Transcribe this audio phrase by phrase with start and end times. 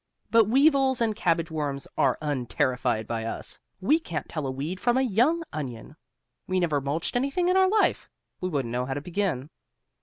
[0.31, 3.59] But weevils and cabbage worms are unterrified by us.
[3.79, 5.95] We can't tell a weed from a young onion.
[6.47, 8.09] We never mulched anything in our life;
[8.39, 9.51] we wouldn't know how to begin.